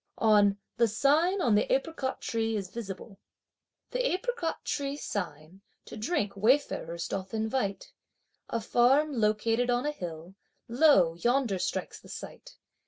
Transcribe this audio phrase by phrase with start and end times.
[0.17, 3.19] On "the sign on the apricot tree is visible:"
[3.91, 7.91] The apricot tree sign to drink wayfarers doth invite;
[8.49, 10.33] A farm located on a hill,
[10.67, 11.13] lo!
[11.13, 12.55] yonder strikes the sight!